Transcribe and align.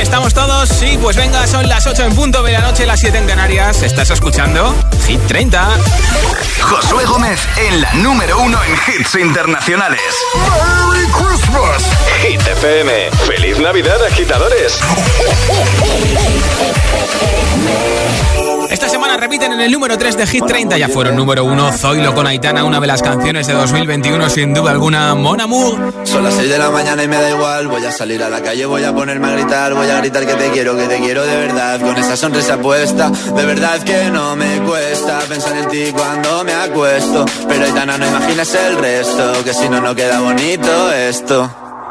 ¿Estamos 0.00 0.34
todos? 0.34 0.68
Sí, 0.68 0.98
pues 1.00 1.16
venga, 1.16 1.46
son 1.46 1.68
las 1.68 1.86
8 1.86 2.04
en 2.04 2.14
punto 2.14 2.42
de 2.42 2.52
la 2.52 2.60
noche, 2.60 2.86
las 2.86 3.00
7 3.00 3.18
en 3.18 3.26
Canarias. 3.26 3.82
¿Estás 3.82 4.10
escuchando? 4.10 4.74
Hit 5.06 5.20
30. 5.26 5.68
Josué 6.62 7.04
Gómez 7.04 7.40
en 7.56 7.80
la 7.80 7.92
número 7.94 8.40
uno 8.40 8.58
en 8.64 8.72
hits 8.72 9.14
internacionales. 9.16 10.00
¡Merry 10.34 11.06
Christmas! 11.08 11.84
Hit 12.22 12.40
FM. 12.40 13.10
¡Feliz 13.26 13.58
Navidad, 13.58 14.02
agitadores! 14.04 14.78
Esta 18.70 18.88
semana 18.88 19.16
repiten 19.16 19.52
en 19.52 19.60
el 19.60 19.72
número 19.72 19.98
3 19.98 20.16
de 20.16 20.26
Hit 20.28 20.46
30. 20.46 20.78
Ya 20.78 20.88
fueron 20.88 21.16
número 21.16 21.44
1 21.44 21.72
Zoilo 21.72 22.14
con 22.14 22.28
Aitana, 22.28 22.62
una 22.62 22.78
de 22.78 22.86
las 22.86 23.02
canciones 23.02 23.48
de 23.48 23.52
2021, 23.54 24.30
sin 24.30 24.54
duda 24.54 24.70
alguna, 24.70 25.12
Mon 25.16 25.40
Amour. 25.40 25.92
Son 26.04 26.22
las 26.22 26.34
6 26.34 26.48
de 26.48 26.56
la 26.56 26.70
mañana 26.70 27.02
y 27.02 27.08
me 27.08 27.16
da 27.16 27.30
igual. 27.30 27.66
Voy 27.66 27.84
a 27.84 27.90
salir 27.90 28.22
a 28.22 28.30
la 28.30 28.40
calle, 28.40 28.64
voy 28.66 28.84
a 28.84 28.94
ponerme 28.94 29.26
a 29.26 29.32
gritar. 29.32 29.74
Voy 29.74 29.88
a 29.88 29.98
gritar 29.98 30.24
que 30.24 30.34
te 30.34 30.50
quiero, 30.50 30.76
que 30.76 30.86
te 30.86 30.98
quiero 31.00 31.26
de 31.26 31.36
verdad. 31.36 31.80
Con 31.80 31.96
esa 31.96 32.16
sonrisa 32.16 32.58
puesta, 32.58 33.10
de 33.10 33.44
verdad 33.44 33.82
que 33.82 34.04
no 34.12 34.36
me 34.36 34.60
cuesta 34.60 35.18
pensar 35.28 35.56
en 35.56 35.68
ti 35.68 35.92
cuando 35.92 36.44
me 36.44 36.52
acuesto. 36.52 37.24
Pero 37.48 37.64
Aitana, 37.64 37.98
no 37.98 38.06
imaginas 38.06 38.54
el 38.54 38.76
resto, 38.76 39.44
que 39.44 39.52
si 39.52 39.68
no, 39.68 39.80
no 39.80 39.96
queda 39.96 40.20
bonito 40.20 40.92
esto. 40.92 41.69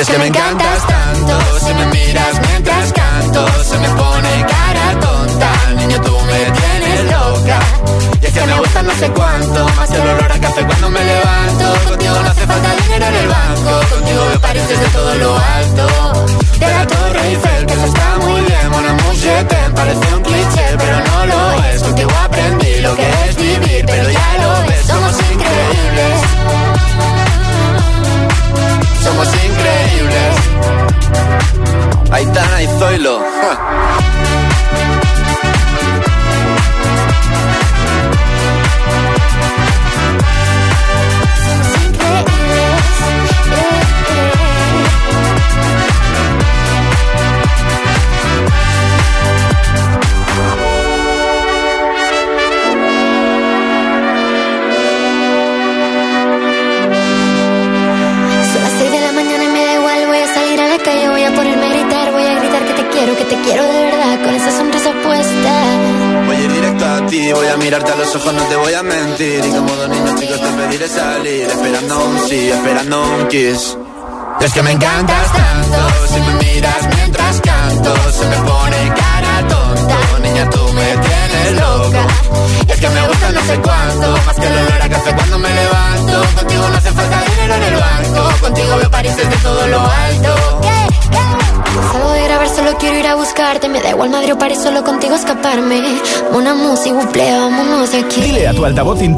Es 0.00 0.08
que 0.08 0.16
me 0.16 0.28
encantas 0.28 0.86
tanto, 0.86 1.58
si 1.58 1.74
me 1.74 1.84
miras 1.88 2.40
mientras 2.48 2.90
canto, 2.90 3.46
se 3.62 3.78
me 3.80 3.88
pone 3.90 4.46
cara 4.48 4.98
tonta, 4.98 5.52
niño 5.76 6.00
tú 6.00 6.16
me 6.20 6.59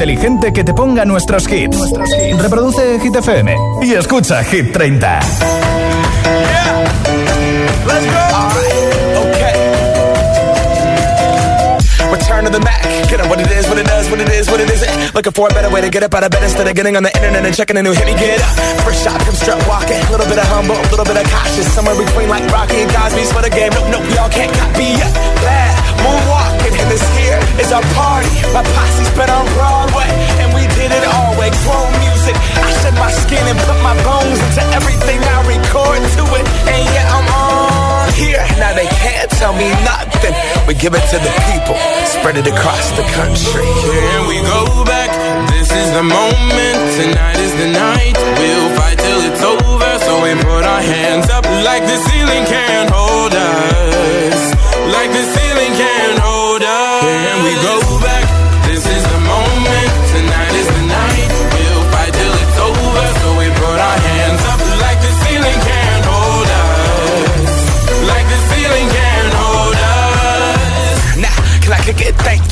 inteligente 0.02 0.52
que 0.52 0.64
te 0.64 0.74
ponga 0.74 1.04
nuestros 1.04 1.46
hits. 1.48 1.78
Reproduce 2.40 2.98
Hit 2.98 3.14
FM 3.14 3.56
y 3.82 3.94
escucha 3.94 4.42
Hit 4.42 4.72
30. 4.72 5.20
Let's 7.86 8.06
go. 8.10 8.22
Okay. 9.22 9.54
Return 12.10 12.44
to 12.46 12.50
the 12.50 12.58
Mac. 12.58 12.82
Get 13.08 13.20
up 13.20 13.28
what 13.28 13.38
it 13.38 13.48
is, 13.52 13.68
what 13.68 13.78
it 13.78 13.86
does, 13.86 14.10
what 14.10 14.20
it 14.20 14.28
is, 14.30 14.50
what 14.50 14.58
it 14.60 14.70
isn't. 14.70 15.14
Looking 15.14 15.32
for 15.32 15.46
a 15.48 15.54
better 15.54 15.70
way 15.70 15.80
to 15.80 15.88
get 15.88 16.02
up 16.02 16.12
out 16.14 16.24
of 16.24 16.32
bed 16.32 16.42
instead 16.42 16.66
of 16.66 16.74
getting 16.74 16.96
on 16.96 17.04
the 17.04 17.14
internet 17.14 17.46
and 17.46 17.54
checking 17.54 17.76
a 17.76 17.82
new 17.82 17.92
hit. 17.92 18.04
Me 18.04 18.14
get 18.14 18.42
up. 18.42 18.82
First 18.82 19.04
shot, 19.04 19.20
come 19.20 19.36
strut 19.36 19.64
walking. 19.68 20.02
A 20.02 20.10
little 20.10 20.26
bit 20.26 20.38
of 20.38 20.48
humble, 20.48 20.74
a 20.74 20.88
little 20.90 21.06
bit 21.06 21.16
of 21.16 21.30
cautious. 21.30 21.72
Somewhere 21.72 21.94
between 21.94 22.28
like 22.28 22.42
Rocky 22.50 22.82
and 22.82 22.90
Cosby's 22.90 23.30
for 23.30 23.42
the 23.42 23.50
game. 23.50 23.70
Nope, 23.70 24.02
nope, 24.02 24.16
y'all 24.16 24.30
can't 24.30 24.50
copy 24.50 24.98
yet. 24.98 25.14
Glad 25.38 25.81
moonwalking, 26.00 26.74
and 26.80 26.88
this 26.90 27.04
here 27.18 27.40
is 27.60 27.72
our 27.72 27.84
party. 27.96 28.32
My 28.56 28.64
posse's 28.64 29.10
been 29.16 29.30
on 29.30 29.46
Broadway, 29.56 30.08
and 30.40 30.54
we 30.56 30.64
did 30.78 30.90
it 30.92 31.04
all 31.04 31.36
way. 31.38 31.50
Grown 31.62 31.92
music. 32.02 32.34
I 32.34 32.68
shed 32.82 32.94
my 32.94 33.10
skin 33.10 33.44
and 33.46 33.58
put 33.58 33.78
my 33.82 33.94
bones 34.02 34.38
into 34.40 34.62
everything 34.74 35.20
I 35.22 35.38
record 35.46 36.00
to 36.00 36.24
it. 36.38 36.44
And 36.66 36.82
yeah, 36.90 37.16
I'm 37.16 37.28
on 37.28 38.12
here. 38.14 38.42
Now 38.58 38.72
they 38.74 38.86
can't 38.86 39.30
tell 39.38 39.54
me 39.54 39.70
nothing. 39.86 40.34
We 40.66 40.74
give 40.74 40.94
it 40.94 41.04
to 41.12 41.18
the 41.18 41.32
people, 41.50 41.76
spread 42.06 42.36
it 42.36 42.46
across 42.46 42.90
the 42.98 43.06
country. 43.14 43.66
Here 43.66 44.22
we 44.26 44.38
go 44.42 44.84
back. 44.84 45.10
This 45.50 45.70
is 45.70 45.88
the 45.94 46.02
moment. 46.02 46.78
Tonight 46.98 47.38
is 47.38 47.54
the 47.62 47.68
night. 47.70 48.16
We'll 48.16 48.70
fight 48.78 48.98
till 48.98 49.20
it's 49.28 49.42
over. 49.42 49.90
So 50.06 50.22
we 50.22 50.34
put 50.42 50.64
our 50.64 50.82
hands 50.82 51.28
up 51.30 51.44
like 51.44 51.82
the 51.82 51.96
ceiling 51.96 52.44
can't 52.46 52.90
hold 52.90 53.34
us. 53.34 54.51
Like 54.90 55.10
the 55.14 55.24
ceiling 55.34 55.72
can't 55.78 56.18
hold 56.18 56.62
us. 56.62 57.02
Here 57.06 57.38
we 57.46 57.52
go 57.62 57.76
back. 58.02 58.24
This 58.66 58.82
is 58.82 59.02
the 59.14 59.20
moment. 59.22 59.90
Tonight 60.10 60.54
is 60.58 60.68
the 60.74 60.84
night. 60.90 61.30
We'll 61.54 61.84
fight 61.94 62.12
till 62.12 62.34
it's 62.42 62.58
over. 62.58 63.06
So 63.22 63.28
we 63.38 63.46
put 63.62 63.78
our 63.78 63.98
hands 64.10 64.42
up 64.50 64.60
like 64.82 64.98
the 64.98 65.12
ceiling 65.22 65.58
can't 65.70 66.04
hold 66.10 66.48
us. 66.62 67.52
Like 68.10 68.26
the 68.26 68.40
ceiling 68.50 68.86
can't 68.98 69.32
hold 69.38 69.78
us. 69.78 70.98
Now, 71.26 71.36
can 71.62 71.72
I 71.78 71.80
kick 71.86 72.00
it? 72.08 72.41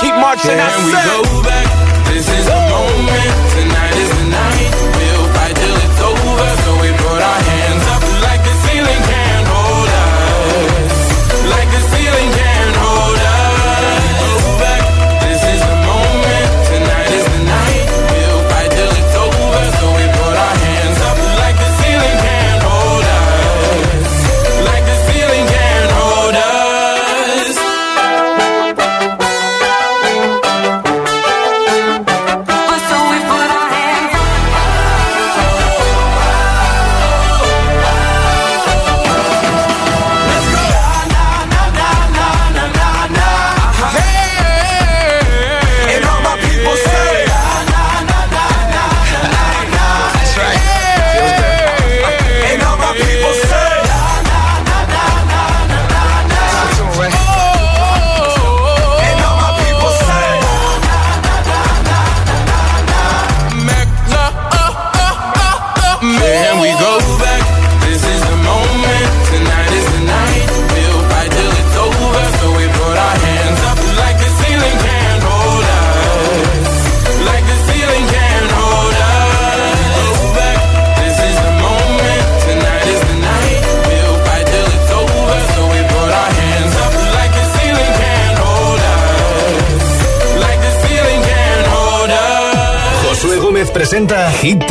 keep 0.00 0.14
marching. 0.14 0.58
Can 0.58 0.84
we 0.86 0.92
go 0.92 1.42
back? 1.42 1.66
This 2.08 2.28
is 2.28 2.44
the 2.46 2.60
moment. 2.70 3.32
Tonight 3.54 3.96
is 4.02 4.10
the 4.10 4.26
night. 4.30 4.72
We'll 4.96 5.26
fight 5.34 5.54
till 5.56 5.76
it's 5.84 6.00
over. 6.00 6.50
So 6.64 6.70
we 6.82 6.88
put 6.92 7.20
our 7.22 7.40
hands 7.50 7.84
up 7.94 8.11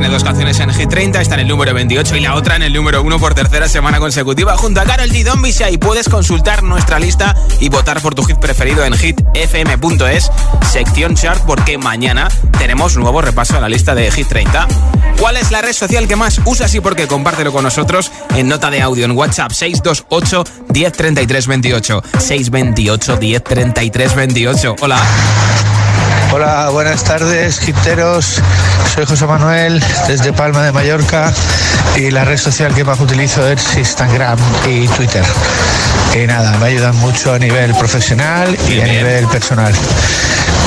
tiene 0.00 0.14
dos 0.14 0.24
canciones 0.24 0.58
en 0.60 0.72
Hit 0.72 0.88
30, 0.88 1.20
está 1.20 1.34
en 1.34 1.40
el 1.40 1.48
número 1.48 1.74
28 1.74 2.16
y 2.16 2.20
la 2.20 2.34
otra 2.34 2.56
en 2.56 2.62
el 2.62 2.72
número 2.72 3.02
1 3.02 3.18
por 3.18 3.34
tercera 3.34 3.68
semana 3.68 3.98
consecutiva 3.98 4.56
junto 4.56 4.80
a 4.80 4.84
Carol 4.84 5.10
G. 5.10 5.24
Don 5.24 5.42
y 5.70 5.76
puedes 5.76 6.08
consultar 6.08 6.62
nuestra 6.62 6.98
lista 6.98 7.36
y 7.60 7.68
votar 7.68 8.00
por 8.00 8.14
tu 8.14 8.22
hit 8.22 8.38
preferido 8.38 8.82
en 8.82 8.94
hitfm.es, 8.94 10.30
sección 10.72 11.16
chart, 11.16 11.42
porque 11.44 11.76
mañana 11.76 12.28
tenemos 12.58 12.96
nuevo 12.96 13.20
repaso 13.20 13.58
a 13.58 13.60
la 13.60 13.68
lista 13.68 13.94
de 13.94 14.10
Hit 14.10 14.26
30. 14.26 14.68
¿Cuál 15.18 15.36
es 15.36 15.50
la 15.50 15.60
red 15.60 15.74
social 15.74 16.08
que 16.08 16.16
más 16.16 16.40
usas 16.46 16.74
y 16.74 16.80
por 16.80 16.96
qué? 16.96 17.06
Compártelo 17.06 17.52
con 17.52 17.64
nosotros 17.64 18.10
en 18.34 18.48
nota 18.48 18.70
de 18.70 18.80
audio 18.80 19.04
en 19.04 19.10
WhatsApp 19.10 19.52
628 19.52 20.44
103328 20.72 22.02
628 22.18 23.18
103328. 23.18 24.76
Hola. 24.80 24.98
Hola, 26.32 26.68
buenas 26.70 27.02
tardes, 27.02 27.58
giteros. 27.58 28.40
Soy 28.94 29.04
José 29.04 29.26
Manuel 29.26 29.82
desde 30.06 30.32
Palma 30.32 30.62
de 30.62 30.70
Mallorca 30.70 31.32
y 31.96 32.12
la 32.12 32.24
red 32.24 32.36
social 32.36 32.72
que 32.72 32.84
más 32.84 33.00
utilizo 33.00 33.46
es 33.48 33.76
Instagram 33.76 34.38
y 34.68 34.86
Twitter. 34.88 35.24
Y 36.14 36.26
nada, 36.28 36.56
me 36.58 36.66
ayudan 36.66 36.94
mucho 36.96 37.34
a 37.34 37.38
nivel 37.38 37.74
profesional 37.74 38.56
y 38.68 38.80
a 38.80 38.84
nivel 38.84 39.26
personal. 39.26 39.74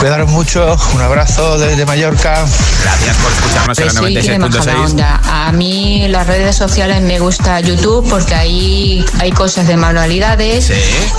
Cuidaros 0.04 0.32
mucho, 0.32 0.76
un 0.96 1.02
abrazo 1.02 1.58
desde 1.58 1.86
Mallorca. 1.86 2.44
Gracias 2.82 3.16
por 3.16 3.32
escucharnos 3.32 3.80
en 3.80 3.86
la 3.86 3.94
96.6. 3.94 4.92
Pues 4.92 5.06
a 5.32 5.52
mí 5.54 6.10
las 6.10 6.28
redes 6.28 6.58
sociales 6.58 7.02
me 7.02 7.20
gusta 7.20 7.62
YouTube 7.62 8.06
porque 8.10 8.36
ahí 8.36 9.06
hay 9.20 9.32
cosas 9.32 9.66
de 9.66 9.78
manualidades, 9.78 10.70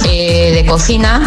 eh, 0.04 0.52
de 0.52 0.66
cocina 0.66 1.22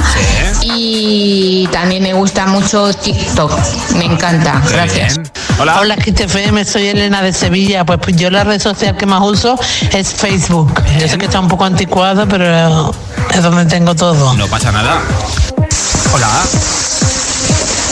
y 0.62 1.68
también 1.72 2.04
me 2.04 2.14
gusta 2.14 2.46
mucho 2.46 2.94
TikTok. 2.94 3.52
Me 3.96 4.06
encanta. 4.06 4.62
Gracias. 4.70 5.20
Hola. 5.58 5.80
Hola, 5.80 5.96
GTFM, 5.96 6.64
soy 6.64 6.90
Elena 6.90 7.24
de 7.24 7.34
Sevilla. 7.34 7.84
Pues, 7.86 7.98
pues, 8.04 8.16
yo 8.18 8.30
la 8.30 8.44
red 8.44 8.62
social 8.62 8.96
que 8.96 9.08
más 9.08 9.24
uso 9.24 9.60
es 9.94 10.14
Facebook. 10.14 10.80
Yo 11.00 11.08
sé 11.08 11.18
que 11.18 11.26
está 11.26 11.40
un 11.40 11.48
poco 11.48 11.66
anticuado, 11.66 12.28
pero 12.28 12.94
es 13.34 13.42
donde 13.42 13.66
tengo 13.66 13.96
todo. 13.96 14.36
No 14.36 14.46
pasa 14.46 14.72
nada. 14.72 15.02
Hola. 16.14 16.28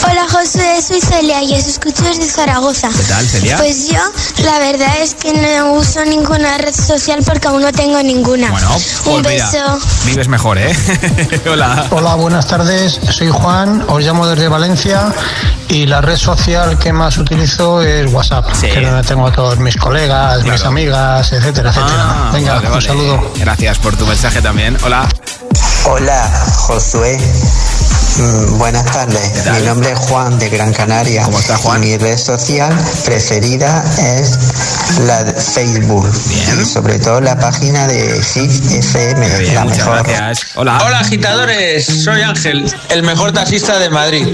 Hola 0.08 0.26
José, 0.30 0.80
soy 0.82 1.00
Celia 1.00 1.42
y 1.42 1.52
os 1.54 1.66
escucho 1.66 2.02
desde 2.04 2.26
Zaragoza. 2.26 2.88
¿Qué 2.96 3.02
tal, 3.04 3.26
Celia? 3.26 3.56
Pues 3.56 3.88
yo, 3.88 3.98
la 4.44 4.58
verdad 4.60 4.98
es 5.00 5.14
que 5.14 5.32
no 5.32 5.72
uso 5.72 6.04
ninguna 6.04 6.58
red 6.58 6.74
social 6.74 7.20
porque 7.26 7.48
aún 7.48 7.62
no 7.62 7.72
tengo 7.72 8.00
ninguna. 8.02 8.50
Bueno, 8.50 8.76
un 9.06 9.22
beso. 9.22 9.78
Vives 10.04 10.28
mejor, 10.28 10.58
¿eh? 10.58 10.76
Hola. 11.50 11.86
Hola, 11.90 12.14
buenas 12.14 12.46
tardes. 12.46 13.00
Soy 13.10 13.30
Juan, 13.30 13.84
os 13.88 14.02
llamo 14.04 14.26
desde 14.28 14.46
Valencia 14.48 15.12
y 15.68 15.86
la 15.86 16.00
red 16.00 16.16
social 16.16 16.78
que 16.78 16.92
más 16.92 17.18
utilizo 17.18 17.82
es 17.82 18.12
WhatsApp, 18.12 18.46
que 18.60 18.82
es 18.84 18.90
donde 18.90 19.06
tengo 19.06 19.26
a 19.26 19.32
todos 19.32 19.58
mis 19.58 19.76
colegas, 19.76 20.44
mis 20.44 20.62
amigas, 20.64 21.32
etcétera, 21.32 21.70
etcétera. 21.70 21.96
Ah, 21.98 22.30
Venga, 22.32 22.60
un 22.72 22.82
saludo. 22.82 23.32
Gracias 23.36 23.78
por 23.78 23.96
tu 23.96 24.06
mensaje 24.06 24.40
también. 24.40 24.76
Hola. 24.84 25.08
Hola, 25.84 26.30
Josué. 26.56 27.18
Mm, 28.18 28.58
buenas 28.58 28.84
tardes, 28.86 29.44
mi 29.52 29.66
nombre 29.66 29.92
es 29.92 29.98
Juan 29.98 30.38
de 30.38 30.48
Gran 30.48 30.72
Canaria. 30.72 31.22
¿Cómo 31.24 31.38
está 31.38 31.56
Juan? 31.58 31.80
mi 31.80 31.98
red 31.98 32.16
social 32.16 32.74
preferida 33.04 33.84
es 33.98 34.38
la 35.06 35.22
de 35.22 35.32
Facebook. 35.34 36.10
Bien. 36.28 36.60
Y 36.62 36.64
sobre 36.64 36.98
todo 36.98 37.20
la 37.20 37.38
página 37.38 37.86
de 37.86 38.22
Hit 38.22 38.50
FM, 38.70 39.52
la 39.52 39.64
mejor. 39.66 40.02
Gracias. 40.06 40.52
Hola. 40.54 40.78
Hola 40.84 41.00
agitadores, 41.00 41.84
soy 41.84 42.22
Ángel, 42.22 42.72
el 42.88 43.02
mejor 43.02 43.32
taxista 43.32 43.78
de 43.78 43.90
Madrid. 43.90 44.26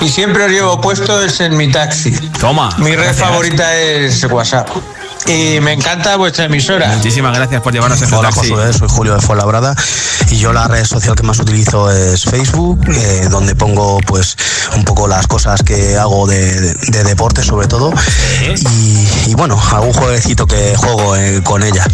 Y 0.00 0.08
siempre 0.08 0.44
os 0.44 0.50
llevo 0.50 0.80
puestos 0.80 1.40
en 1.40 1.56
mi 1.56 1.70
taxi. 1.70 2.10
Toma. 2.40 2.70
Mi 2.78 2.96
red 2.96 3.14
favorita 3.14 3.76
es 3.76 4.24
WhatsApp 4.24 4.68
y 5.28 5.60
me 5.60 5.72
encanta 5.72 6.16
vuestra 6.16 6.46
emisora. 6.46 6.88
Muchísimas 6.96 7.36
gracias 7.36 7.60
por 7.60 7.72
llevarnos 7.72 8.00
en 8.00 8.12
Hola, 8.12 8.30
taxi. 8.30 8.50
Josué, 8.50 8.72
soy 8.72 8.88
Julio 8.88 9.14
de 9.14 9.20
Fuenlabrada 9.20 9.74
y 10.30 10.36
yo 10.36 10.52
la 10.52 10.68
red 10.68 10.84
social 10.84 11.14
que 11.14 11.22
más 11.22 11.38
utilizo 11.38 11.90
es 11.90 12.24
Facebook, 12.24 12.80
eh, 12.88 13.28
donde 13.30 13.54
pongo 13.54 13.98
pues 14.06 14.36
un 14.74 14.84
poco 14.84 15.06
las 15.06 15.26
cosas 15.26 15.62
que 15.62 15.96
hago 15.96 16.26
de, 16.26 16.72
de 16.74 17.04
deporte 17.04 17.42
sobre 17.42 17.66
todo 17.66 17.92
y, 18.40 19.30
y, 19.30 19.34
bueno, 19.34 19.60
algún 19.72 19.92
jueguecito 19.92 20.46
que 20.46 20.74
juego 20.76 21.16
eh, 21.16 21.42
con 21.42 21.62
ella. 21.62 21.84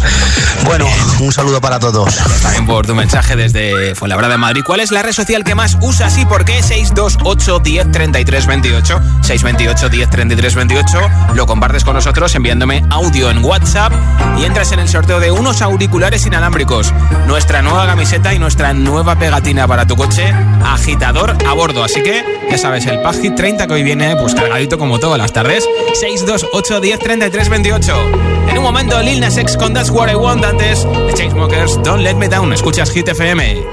Bueno, 0.63 0.87
un 1.19 1.31
saludo 1.31 1.59
para 1.59 1.79
todos. 1.79 2.15
También 2.41 2.65
por 2.65 2.85
tu 2.85 2.95
mensaje 2.95 3.35
desde 3.35 3.95
Fuenlabrada 3.95 4.33
de 4.33 4.37
Madrid. 4.37 4.61
¿Cuál 4.65 4.79
es 4.79 4.91
la 4.91 5.01
red 5.01 5.13
social 5.13 5.43
que 5.43 5.55
más 5.55 5.77
usas 5.81 6.17
y 6.17 6.25
por 6.25 6.45
qué? 6.45 6.63
628 6.63 7.59
10 7.59 7.91
33 7.91 8.45
28 8.45 9.01
628 9.21 9.89
10 9.89 10.09
33 10.09 10.55
28 10.55 10.99
lo 11.33 11.45
compartes 11.45 11.83
con 11.83 11.95
nosotros 11.95 12.33
enviándome 12.35 12.83
audio 12.89 13.24
en 13.29 13.43
WhatsApp 13.43 13.93
y 14.37 14.45
entras 14.45 14.71
en 14.71 14.79
el 14.79 14.87
sorteo 14.87 15.19
de 15.19 15.31
unos 15.31 15.61
auriculares 15.61 16.25
inalámbricos, 16.25 16.93
nuestra 17.27 17.61
nueva 17.61 17.85
camiseta 17.85 18.33
y 18.33 18.39
nuestra 18.39 18.73
nueva 18.73 19.15
pegatina 19.15 19.67
para 19.67 19.87
tu 19.87 19.95
coche, 19.95 20.33
agitador 20.63 21.35
a 21.47 21.53
bordo. 21.53 21.83
Así 21.83 22.01
que 22.01 22.23
ya 22.49 22.57
sabes, 22.57 22.85
el 22.85 23.01
Pag 23.01 23.15
30 23.35 23.67
que 23.67 23.73
hoy 23.73 23.83
viene 23.83 24.15
pues 24.15 24.35
cargadito 24.35 24.77
como 24.77 24.99
todas 24.99 25.17
las 25.17 25.33
tardes. 25.33 25.67
628 25.93 26.79
10 26.81 26.99
33 26.99 27.49
28. 27.49 28.11
En 28.49 28.57
un 28.57 28.63
momento, 28.63 29.01
Lil 29.01 29.19
Nas 29.19 29.37
X 29.37 29.57
con 29.57 29.73
That's 29.73 29.89
What 29.89 30.11
I 30.11 30.15
Want 30.15 30.43
antes, 30.45 30.85
The 31.07 31.13
Chainsmokers, 31.13 31.81
Don't 31.83 32.03
Let 32.03 32.15
Me 32.15 32.27
Down. 32.27 32.53
Escuchas 32.53 32.91
Hit 32.91 33.07
FM. 33.07 33.63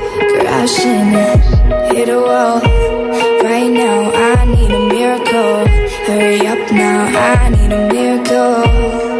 Hurry 6.07 6.47
up 6.47 6.73
now, 6.73 7.07
I 7.07 7.49
need 7.49 7.73
a 7.73 7.89
miracle. 7.93 9.12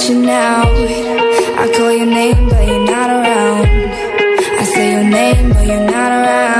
Stranded, 0.00 0.26
reaching 0.26 0.30
out. 0.30 0.66
I 1.58 1.72
call 1.76 1.92
your 1.92 2.06
name, 2.06 2.48
but 2.48 2.66
you're 2.66 2.84
not 2.84 3.10
around. 3.10 3.66
I 4.58 4.64
say 4.64 4.92
your 4.92 5.04
name, 5.04 5.52
but 5.52 5.66
you're 5.66 5.84
not 5.84 6.12
around. 6.12 6.59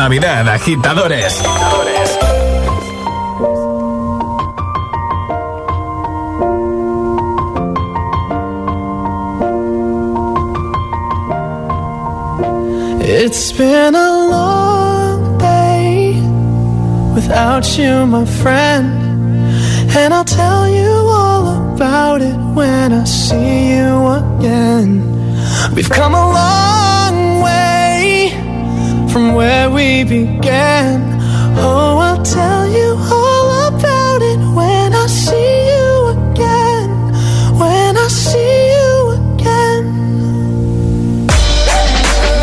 Navidad, 0.00 0.46
agitadores. 0.46 1.34
It's 13.02 13.52
been 13.52 13.94
a 13.94 14.12
long 14.34 15.36
day 15.36 16.14
without 17.14 17.76
you, 17.76 18.06
my 18.06 18.24
friend. 18.24 18.86
And 19.94 20.14
I'll 20.14 20.24
tell 20.24 20.66
you 20.66 20.92
all 21.18 21.74
about 21.74 22.22
it 22.22 22.38
when 22.56 22.94
I 22.94 23.04
see 23.04 23.74
you 23.74 23.90
again. 24.22 24.88
We've 25.74 25.90
come 25.90 26.14
a 26.14 26.24
long 26.32 26.79
from 29.12 29.34
where 29.34 29.68
we 29.68 30.04
began. 30.04 31.02
Oh, 31.58 31.98
I'll 31.98 32.22
tell 32.22 32.68
you 32.68 32.96
all 32.96 33.68
about 33.68 34.22
it 34.22 34.38
when 34.54 34.94
I 34.94 35.06
see 35.06 35.50
you 35.72 35.90
again. 36.30 36.88
When 37.58 37.96
I 37.96 38.06
see 38.08 38.70
you 38.74 39.10
again. 39.34 39.84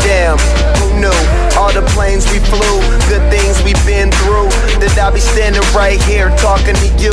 Damn, 0.04 0.38
who 0.78 1.00
knew? 1.00 1.20
All 1.58 1.72
the 1.72 1.82
planes 1.94 2.30
we 2.30 2.38
flew, 2.38 2.76
good 3.08 3.24
things 3.30 3.62
we've 3.64 3.86
been 3.86 4.10
through. 4.12 4.48
That 4.80 4.98
I'll 5.00 5.12
be 5.12 5.20
standing 5.20 5.62
right 5.74 6.00
here 6.02 6.28
talking 6.36 6.76
to 6.76 6.88
you 7.00 7.12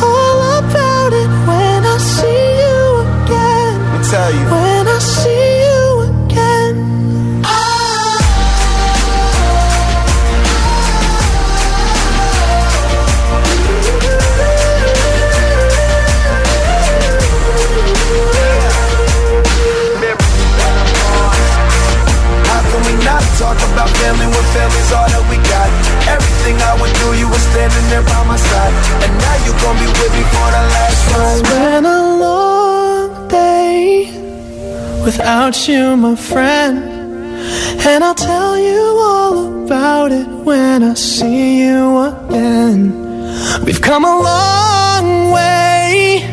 come 43.91 44.05
a 44.05 44.21
long 44.21 45.33
way 45.33 46.23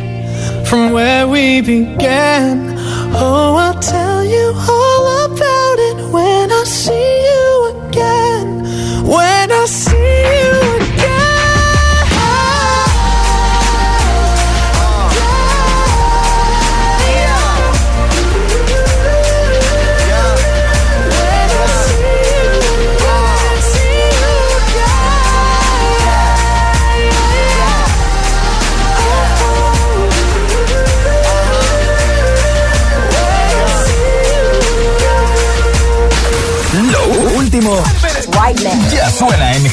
from 0.65 0.93
where 0.93 1.27
we 1.27 1.61
began. 1.61 2.68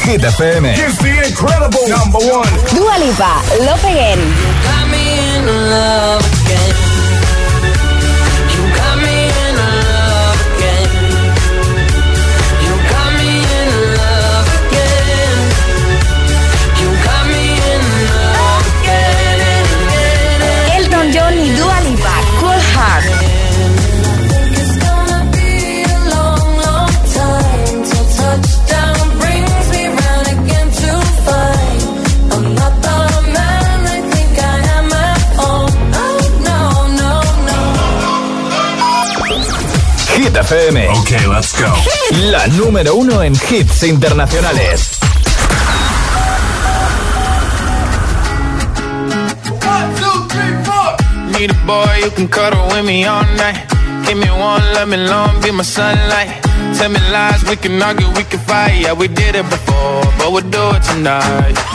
Hit 0.06 0.22
FM. 0.22 0.64
Here's 0.76 0.98
the 1.00 1.28
incredible 1.28 1.88
number 1.90 2.20
one. 2.30 2.48
Dua 2.70 2.96
Lipa, 3.00 3.42
Love 3.66 3.84
Again. 3.84 4.46
FM. 40.46 40.78
Okay, 41.02 41.26
let's 41.28 41.60
go. 41.60 41.74
La 42.30 42.46
número 42.48 42.96
uno 42.96 43.24
en 43.24 43.34
hits 43.34 43.82
internacionales. 43.84 45.00
Need 51.34 51.52
a 51.52 51.66
boy 51.66 51.86
you 52.04 52.12
can 52.12 52.28
cuddle 52.28 52.66
with 52.68 52.86
me 52.86 53.06
all 53.06 53.24
night. 53.38 53.66
Give 54.06 54.18
me 54.18 54.30
one, 54.30 54.62
let 54.74 54.88
me 54.88 54.98
long, 54.98 55.42
be 55.42 55.52
my 55.52 55.64
sunlight. 55.64 56.30
Tell 56.78 56.90
me 56.90 57.00
lies, 57.12 57.44
we 57.50 57.56
can 57.56 57.82
argue, 57.82 58.08
we 58.16 58.24
can 58.24 58.40
fight. 58.40 58.82
Yeah, 58.82 58.94
we 58.94 59.08
did 59.08 59.36
it 59.36 59.50
before, 59.50 60.04
but 60.20 60.32
we'll 60.32 60.50
do 60.50 60.64
it 60.76 60.84
tonight. 60.84 61.75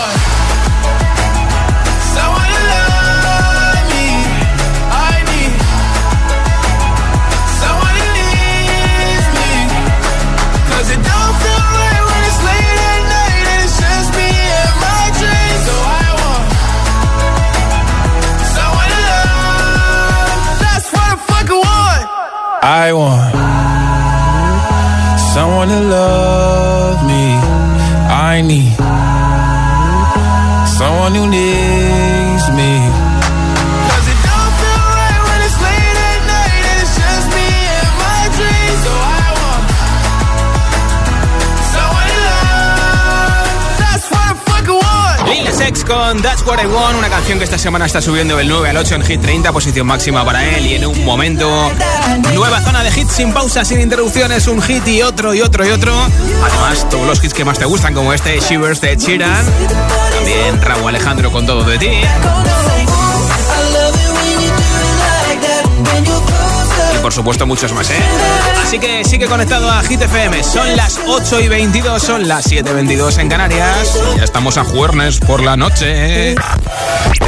que 47.37 47.45
esta 47.45 47.57
semana 47.57 47.85
está 47.85 48.01
subiendo 48.01 48.35
del 48.35 48.49
9 48.49 48.69
al 48.69 48.77
8 48.77 48.95
en 48.95 49.03
Hit 49.03 49.21
30, 49.21 49.53
posición 49.53 49.87
máxima 49.87 50.25
para 50.25 50.43
él 50.43 50.65
y 50.65 50.75
en 50.75 50.85
un 50.85 51.05
momento 51.05 51.71
nueva 52.33 52.59
zona 52.61 52.83
de 52.83 52.89
hits 52.89 53.13
sin 53.13 53.31
pausa, 53.31 53.63
sin 53.63 53.79
interrupciones, 53.79 54.47
un 54.47 54.61
hit 54.61 54.85
y 54.87 55.01
otro 55.01 55.33
y 55.33 55.41
otro 55.41 55.65
y 55.65 55.69
otro. 55.69 55.93
Además, 56.43 56.89
todos 56.89 57.07
los 57.07 57.23
hits 57.23 57.33
que 57.33 57.45
más 57.45 57.57
te 57.57 57.65
gustan 57.65 57.93
como 57.93 58.11
este 58.11 58.39
Shivers 58.39 58.81
de 58.81 58.97
Chiran, 58.97 59.45
también 60.13 60.61
Raúl 60.61 60.89
Alejandro 60.89 61.31
con 61.31 61.45
todo 61.45 61.63
de 61.63 61.77
ti. 61.77 61.91
Y 66.95 66.99
por 67.01 67.13
supuesto 67.13 67.45
muchos 67.45 67.71
más, 67.71 67.89
¿eh? 67.91 67.99
Así 68.61 68.77
que 68.77 69.05
sigue 69.05 69.27
conectado 69.27 69.69
a 69.71 69.81
Hit 69.83 70.01
FM. 70.01 70.43
Son 70.43 70.75
las 70.75 70.99
8 71.07 71.39
y 71.39 71.47
22, 71.47 72.01
son 72.01 72.27
las 72.27 72.43
7 72.45 72.69
y 72.69 72.73
22 72.73 73.17
en 73.19 73.29
Canarias. 73.29 73.99
Ya 74.17 74.23
estamos 74.23 74.57
a 74.57 74.63
jueves 74.63 75.19
por 75.19 75.41
la 75.41 75.55
noche. 75.55 76.35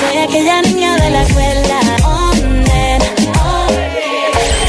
Soy 0.00 0.18
aquella 0.18 0.62
niña 0.62 0.96
de 0.96 1.10
la 1.10 1.22
escuela. 1.22 1.80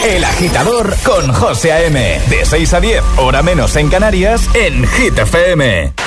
El 0.06 0.24
agitador 0.24 0.96
con 1.04 1.34
José 1.34 1.74
A.M. 1.74 2.22
De 2.30 2.46
6 2.46 2.74
a 2.74 2.80
10, 2.80 3.04
hora 3.18 3.44
menos 3.44 3.76
en 3.76 3.90
Canarias, 3.90 4.50
en 4.54 4.88
Hit 4.88 5.18
FM. 5.18 6.07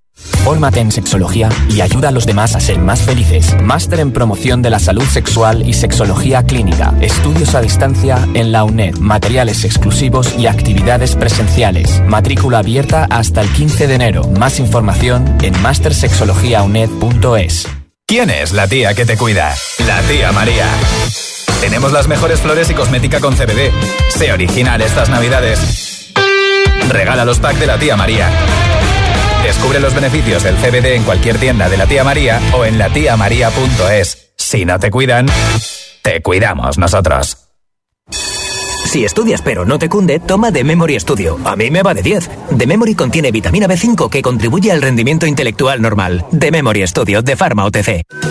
Fórmate 0.43 0.79
en 0.79 0.91
sexología 0.91 1.49
y 1.69 1.81
ayuda 1.81 2.09
a 2.09 2.11
los 2.11 2.25
demás 2.25 2.55
a 2.55 2.59
ser 2.59 2.79
más 2.79 3.01
felices. 3.01 3.55
Máster 3.61 3.99
en 3.99 4.11
promoción 4.11 4.63
de 4.63 4.71
la 4.71 4.79
salud 4.79 5.03
sexual 5.03 5.69
y 5.69 5.73
sexología 5.73 6.41
clínica. 6.43 6.95
Estudios 6.99 7.53
a 7.53 7.61
distancia 7.61 8.27
en 8.33 8.51
la 8.51 8.63
UNED. 8.63 8.97
Materiales 8.97 9.63
exclusivos 9.65 10.33
y 10.37 10.47
actividades 10.47 11.15
presenciales. 11.15 12.01
Matrícula 12.07 12.57
abierta 12.59 13.05
hasta 13.09 13.41
el 13.41 13.53
15 13.53 13.85
de 13.85 13.93
enero. 13.93 14.23
Más 14.39 14.59
información 14.59 15.37
en 15.43 15.61
mastersexologiauned.es. 15.61 17.67
¿Quién 18.07 18.31
es 18.31 18.51
la 18.51 18.67
tía 18.67 18.95
que 18.95 19.05
te 19.05 19.17
cuida? 19.17 19.53
La 19.85 20.01
tía 20.01 20.31
María. 20.31 20.65
Tenemos 21.61 21.91
las 21.91 22.07
mejores 22.07 22.41
flores 22.41 22.67
y 22.71 22.73
cosmética 22.73 23.19
con 23.19 23.35
CBD. 23.35 23.69
Sé 24.09 24.33
original 24.33 24.81
estas 24.81 25.09
navidades. 25.09 26.11
Regala 26.89 27.25
los 27.25 27.37
packs 27.39 27.59
de 27.59 27.67
la 27.67 27.77
tía 27.77 27.95
María. 27.95 28.27
Descubre 29.51 29.81
los 29.81 29.93
beneficios 29.93 30.43
del 30.43 30.55
CBD 30.55 30.95
en 30.95 31.03
cualquier 31.03 31.37
tienda 31.37 31.67
de 31.67 31.75
la 31.75 31.85
tía 31.85 32.05
María 32.05 32.39
o 32.53 32.63
en 32.63 32.77
latiamaría.es. 32.77 34.31
Si 34.37 34.63
no 34.63 34.79
te 34.79 34.89
cuidan, 34.89 35.25
te 36.01 36.21
cuidamos 36.21 36.77
nosotros. 36.77 37.37
Si 38.85 39.03
estudias 39.03 39.41
pero 39.41 39.65
no 39.65 39.77
te 39.77 39.89
cunde, 39.89 40.19
toma 40.19 40.53
The 40.53 40.63
Memory 40.63 40.97
Studio. 41.01 41.37
A 41.43 41.57
mí 41.57 41.69
me 41.69 41.83
va 41.83 41.93
de 41.93 42.01
10. 42.01 42.29
The 42.57 42.65
Memory 42.65 42.95
contiene 42.95 43.29
vitamina 43.29 43.67
B5 43.67 44.09
que 44.09 44.21
contribuye 44.21 44.71
al 44.71 44.81
rendimiento 44.81 45.25
intelectual 45.25 45.81
normal. 45.81 46.23
The 46.31 46.49
Memory 46.49 46.87
Studio 46.87 47.21
de 47.21 47.35
Pharma 47.35 47.65
OTC. 47.65 48.30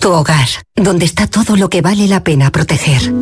Tu 0.00 0.12
hogar, 0.12 0.46
donde 0.76 1.04
está 1.04 1.26
todo 1.26 1.56
lo 1.56 1.68
que 1.68 1.82
vale 1.82 2.06
la 2.06 2.22
pena 2.22 2.52
proteger. 2.52 3.12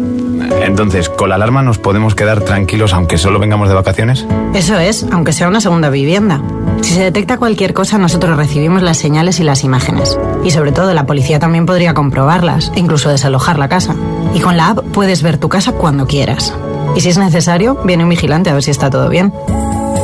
Entonces, 0.63 1.09
¿con 1.09 1.31
la 1.31 1.37
alarma 1.37 1.63
nos 1.63 1.79
podemos 1.79 2.15
quedar 2.15 2.43
tranquilos 2.43 2.93
aunque 2.93 3.17
solo 3.17 3.39
vengamos 3.39 3.71
de 3.71 3.75
vacaciones? 3.75 4.27
Eso 4.53 4.79
es, 4.79 5.07
aunque 5.11 5.33
sea 5.33 5.49
una 5.49 5.63
segunda 5.63 5.89
vivienda. 5.89 6.43
Si 6.83 6.93
se 6.93 7.01
detecta 7.01 7.39
cualquier 7.39 7.73
cosa, 7.73 7.97
nosotros 7.97 8.37
recibimos 8.37 8.83
las 8.83 8.99
señales 8.99 9.41
y 9.41 9.45
las 9.45 9.65
imágenes. 9.65 10.19
Y 10.45 10.51
sobre 10.51 10.73
todo, 10.73 10.93
la 10.93 11.07
policía 11.07 11.39
también 11.39 11.65
podría 11.65 11.95
comprobarlas, 11.95 12.71
e 12.77 12.81
incluso 12.81 13.09
desalojar 13.09 13.59
la 13.59 13.71
casa. 13.71 13.97
Y 14.35 14.41
con 14.41 14.59
la 14.59 14.69
app 14.69 14.81
puedes 14.93 15.23
ver 15.23 15.39
tu 15.39 15.49
casa 15.49 15.73
cuando 15.73 16.07
quieras. 16.07 16.53
Y 16.95 17.01
si 17.01 17.09
es 17.09 17.17
necesario, 17.17 17.77
viene 17.85 18.05
un 18.05 18.11
vigilante 18.11 18.51
a 18.51 18.55
ver 18.55 18.63
si 18.63 18.71
está 18.71 18.91
todo 18.91 19.09
bien. 19.09 19.33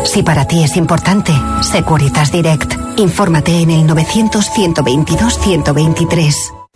Si 0.04 0.22
para 0.22 0.46
ti 0.46 0.64
es 0.64 0.78
importante, 0.78 1.34
Securitas 1.60 2.32
Direct. 2.32 2.72
Infórmate 2.96 3.60
en 3.60 3.70
el 3.70 3.86
900-122-123. 3.88 6.61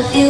love 0.00 0.16
you. 0.16 0.29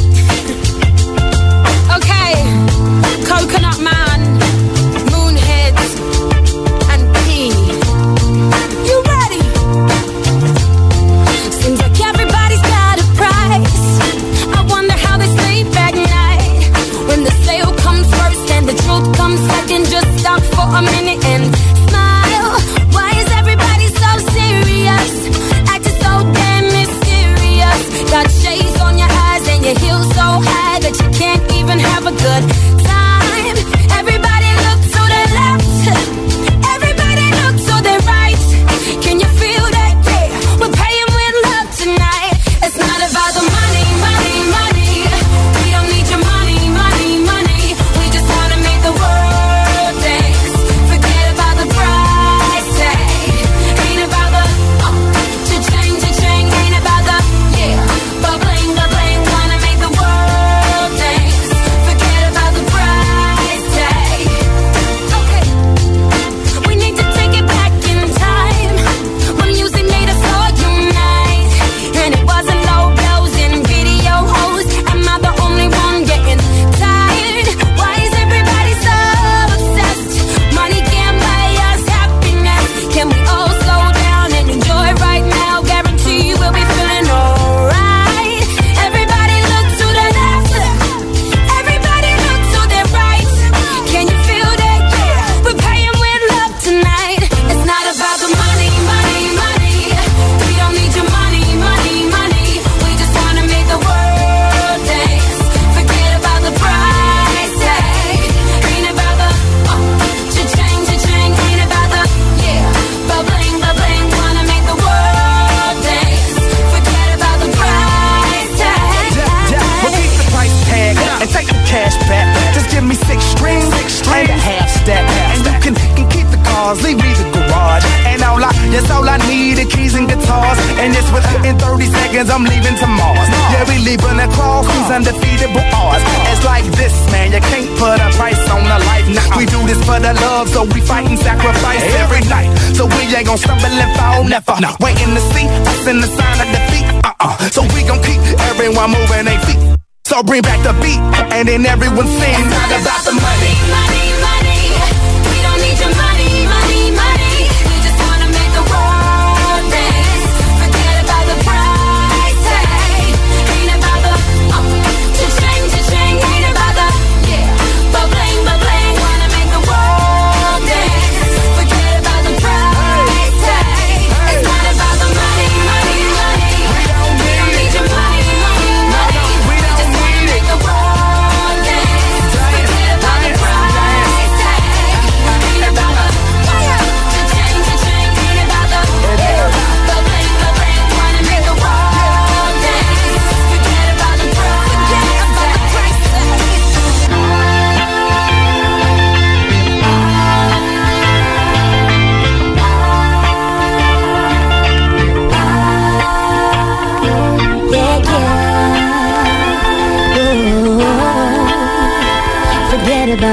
Bring 150.31 150.41
back 150.41 150.61
the 150.63 150.73
beat, 150.81 150.99
and 151.33 151.47
then 151.47 151.65
everyone 151.65 152.07
sings. 152.07 152.37
It's 152.37 152.81
about 152.81 153.03
the 153.05 153.11
money, 153.11 153.53
money. 153.69 154.10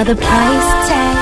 About 0.01 0.07
the 0.07 0.17
price 0.17 0.89
tag. 0.89 1.17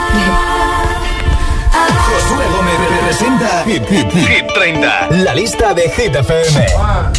Josué 2.07 2.45
Gómez 2.53 2.79
representa 2.91 3.65
Hit, 3.65 3.89
Hit, 3.89 4.13
Hit 4.13 4.47
30. 4.55 5.25
La 5.25 5.35
lista 5.35 5.73
de 5.75 5.89
Hit 5.89 6.15
FM. 6.15 6.67
One, 6.77 7.13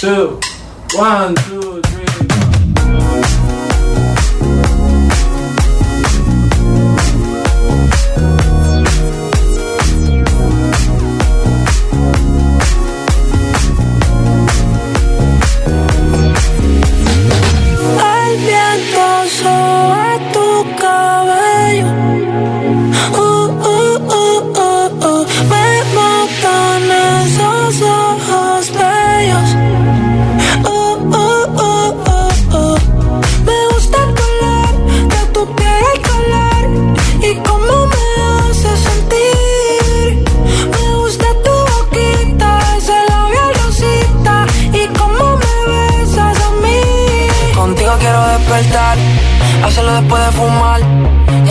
two, 0.00 0.38
one, 0.96 1.34
two, 1.34 1.59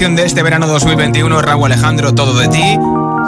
De 0.00 0.24
este 0.24 0.42
verano 0.42 0.66
2021, 0.66 1.42
Raúl 1.42 1.70
Alejandro, 1.70 2.14
Todo 2.14 2.32
de 2.38 2.48
ti. 2.48 2.78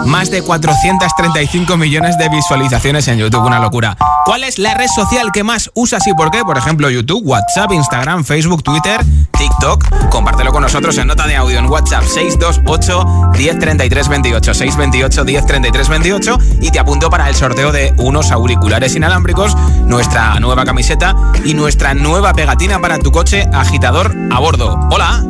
Más 0.06 0.30
de 0.30 0.40
435 0.40 1.76
millones 1.76 2.16
de 2.16 2.30
visualizaciones 2.30 3.06
en 3.08 3.18
YouTube, 3.18 3.44
una 3.44 3.58
locura. 3.58 3.94
¿Cuál 4.24 4.42
es 4.42 4.58
la 4.58 4.72
red 4.72 4.86
social 4.86 5.32
que 5.32 5.44
más 5.44 5.70
usas 5.74 6.06
y 6.06 6.14
por 6.14 6.30
qué? 6.30 6.42
Por 6.46 6.56
ejemplo, 6.56 6.88
YouTube, 6.88 7.20
WhatsApp, 7.26 7.72
Instagram, 7.72 8.24
Facebook, 8.24 8.62
Twitter, 8.62 9.04
TikTok. 9.36 10.08
Compártelo 10.08 10.50
con 10.50 10.62
nosotros 10.62 10.96
en 10.96 11.08
nota 11.08 11.26
de 11.26 11.36
audio 11.36 11.58
en 11.58 11.66
WhatsApp 11.66 12.04
628 12.04 13.32
1033 13.36 14.08
28 14.08 14.54
628 14.54 15.24
1033 15.26 15.88
28 15.90 16.38
y 16.62 16.70
te 16.70 16.78
apunto 16.78 17.10
para 17.10 17.28
el 17.28 17.34
sorteo 17.34 17.70
de 17.70 17.92
unos 17.98 18.30
auriculares 18.30 18.96
inalámbricos, 18.96 19.54
nuestra 19.84 20.40
nueva 20.40 20.64
camiseta 20.64 21.14
y 21.44 21.52
nuestra 21.52 21.92
nueva 21.92 22.32
pegatina 22.32 22.80
para 22.80 22.98
tu 22.98 23.12
coche 23.12 23.46
agitador 23.52 24.16
a 24.30 24.38
bordo. 24.38 24.80
Hola. 24.90 25.22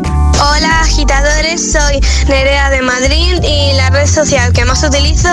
Agitadores, 0.83 1.73
soy 1.73 2.01
Nerea 2.29 2.69
de 2.71 2.83
Madrid 2.83 3.43
y 3.43 3.73
la 3.75 3.91
red 3.91 4.07
social 4.07 4.53
que 4.53 4.65
más 4.65 4.83
utilizo 4.83 5.29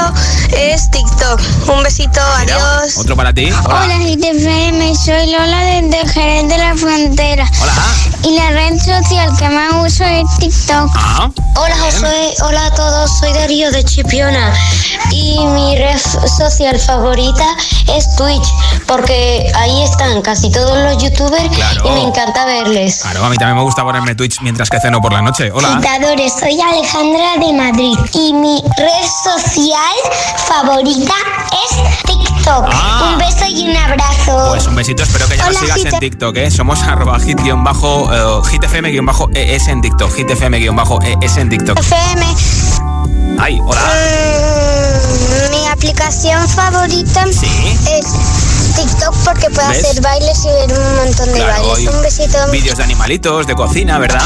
es 0.51 0.89
TikTok. 0.91 1.41
Un 1.75 1.83
besito, 1.83 2.21
adiós. 2.37 2.97
Otro 2.97 3.15
para 3.15 3.33
ti. 3.33 3.49
Hola 3.65 3.97
GTFM, 3.97 4.95
soy 4.95 5.31
Lola 5.31 5.59
desde 5.63 6.07
Jerez 6.13 6.47
de 6.49 6.57
la 6.57 6.75
Frontera. 6.75 7.45
Hola. 7.61 7.73
Y 8.23 8.35
la 8.37 8.49
red 8.51 8.77
social 8.79 9.29
que 9.37 9.49
más 9.49 9.73
uso 9.85 10.03
es 10.05 10.25
TikTok. 10.39 10.91
Ah, 10.95 11.29
Hola 11.55 11.75
Josué, 11.77 12.33
hola 12.43 12.65
a 12.67 12.71
todos, 12.73 13.09
soy 13.19 13.33
Darío 13.33 13.69
de 13.71 13.83
Chipiona 13.83 14.53
y 15.11 15.39
mi 15.45 15.75
red 15.77 15.97
social 16.37 16.79
favorita 16.79 17.43
es 17.95 18.15
Twitch 18.15 18.47
porque 18.87 19.51
ahí 19.55 19.83
están 19.83 20.21
casi 20.21 20.49
todos 20.51 20.77
los 20.83 21.03
youtubers 21.03 21.49
Claro. 21.53 21.83
y 21.85 21.89
me 21.91 22.01
encanta 22.03 22.45
verles. 22.45 22.99
Claro, 23.01 23.25
a 23.25 23.29
mí 23.29 23.35
también 23.37 23.57
me 23.57 23.63
gusta 23.63 23.83
ponerme 23.83 24.15
Twitch 24.15 24.39
mientras 24.41 24.69
que 24.69 24.79
ceno 24.79 25.01
por 25.01 25.11
la 25.11 25.21
noche. 25.21 25.38
Hola. 25.39 25.77
Agitadores, 25.77 26.33
soy 26.37 26.59
Alejandra 26.59 27.37
de 27.39 27.53
Madrid 27.53 27.97
y 28.13 28.33
mi 28.33 28.61
red 28.77 29.07
social 29.23 29.95
favorita 30.49 31.13
es 31.53 32.03
TikTok. 32.03 32.65
Ah. 32.69 33.11
Un 33.13 33.17
beso 33.19 33.45
y 33.47 33.69
un 33.69 33.77
abrazo. 33.77 34.49
Pues 34.49 34.67
un 34.67 34.75
besito, 34.75 35.03
espero 35.03 35.29
que 35.29 35.37
ya 35.37 35.47
nos 35.47 35.55
sigas 35.57 35.85
en 35.85 35.97
TikTok, 35.97 36.35
¿eh? 36.35 36.51
Somos 36.51 36.83
arroba 36.83 37.17
hit 37.21 37.39
guion 37.41 37.63
bajo, 37.63 38.09
eh, 38.11 38.41
hitfm-es 38.51 39.67
en 39.69 39.81
TikTok, 39.81 40.13
hitfm-es 40.13 41.37
en 41.37 41.49
TikTok. 41.49 41.79
FM. 41.79 42.25
Ay, 43.39 43.61
hola. 43.65 43.81
Mm, 43.81 45.51
mi 45.51 45.67
aplicación 45.67 46.49
favorita 46.49 47.23
es 47.23 48.05
TikTok 48.75 49.15
porque 49.23 49.49
puedo 49.51 49.69
¿Ves? 49.69 49.85
hacer 49.85 50.01
bailes 50.01 50.43
y 50.43 50.47
ver 50.47 50.77
un 50.77 50.95
montón 50.97 51.27
de 51.31 51.39
Claro, 51.39 51.69
bailes. 51.69 51.93
Un 51.93 52.01
besito. 52.01 52.51
Vídeos 52.51 52.77
de 52.77 52.83
animalitos, 52.83 53.47
de 53.47 53.55
cocina, 53.55 53.99
¿verdad? 53.99 54.19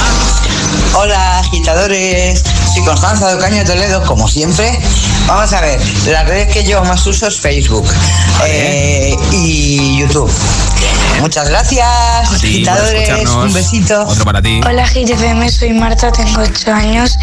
Hola, 0.95 1.39
agitadores. 1.39 2.43
Soy 2.71 2.83
Constanza 2.83 3.27
de 3.29 3.35
Ocaña 3.35 3.59
de 3.59 3.65
Toledo, 3.65 4.03
como 4.03 4.27
siempre. 4.27 4.79
Vamos 5.27 5.51
a 5.51 5.61
ver, 5.61 5.81
las 6.07 6.27
redes 6.27 6.53
que 6.53 6.63
yo 6.63 6.83
más 6.83 7.05
uso 7.07 7.27
es 7.27 7.39
Facebook 7.39 7.85
eh, 8.45 9.15
y 9.31 9.97
YouTube. 9.99 10.31
Muchas 11.19 11.49
gracias, 11.49 11.87
agitadores. 12.31 13.29
Un 13.29 13.53
besito. 13.53 14.05
Otro 14.05 14.23
para 14.25 14.41
ti. 14.41 14.61
Hola 14.65 14.85
GTFM, 14.85 15.49
soy 15.49 15.73
Marta, 15.73 16.11
tengo 16.11 16.41
8 16.41 16.71
años 16.71 17.17